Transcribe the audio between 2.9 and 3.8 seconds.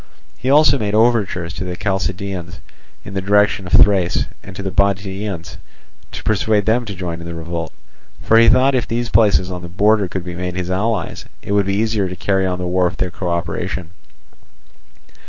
in the direction of